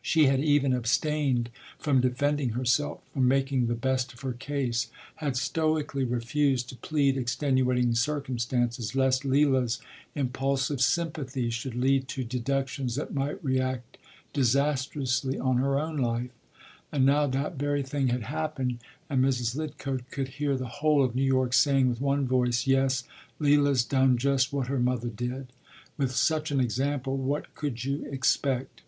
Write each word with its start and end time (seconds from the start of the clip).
She 0.00 0.24
had 0.24 0.42
even 0.42 0.72
abstained 0.72 1.50
from 1.78 2.00
defending 2.00 2.52
herself, 2.52 3.00
from 3.12 3.28
making 3.28 3.66
the 3.66 3.74
best 3.74 4.14
of 4.14 4.20
her 4.22 4.32
case, 4.32 4.88
had 5.16 5.36
stoically 5.36 6.02
refused 6.02 6.70
to 6.70 6.76
plead 6.76 7.18
extenuating 7.18 7.94
circumstances, 7.94 8.94
lest 8.94 9.26
Leila’s 9.26 9.82
impulsive 10.14 10.80
sympathy 10.80 11.50
should 11.50 11.74
lead 11.74 12.08
to 12.08 12.24
deductions 12.24 12.94
that 12.94 13.12
might 13.12 13.44
react 13.44 13.98
disastrously 14.32 15.38
on 15.38 15.58
her 15.58 15.78
own 15.78 15.98
life. 15.98 16.30
And 16.90 17.04
now 17.04 17.26
that 17.26 17.56
very 17.56 17.82
thing 17.82 18.08
had 18.08 18.22
happened, 18.22 18.78
and 19.10 19.22
Mrs. 19.22 19.56
Lidcote 19.56 20.10
could 20.10 20.28
hear 20.28 20.56
the 20.56 20.68
whole 20.78 21.04
of 21.04 21.14
New 21.14 21.20
York 21.22 21.52
saying 21.52 21.86
with 21.86 22.00
one 22.00 22.26
voice: 22.26 22.66
“Yes, 22.66 23.04
Leila’s 23.38 23.84
done 23.84 24.16
just 24.16 24.54
what 24.54 24.68
her 24.68 24.80
mother 24.80 25.10
did. 25.10 25.48
With 25.98 26.12
such 26.12 26.50
an 26.50 26.60
example 26.60 27.18
what 27.18 27.54
could 27.54 27.84
you 27.84 28.06
expect? 28.10 28.80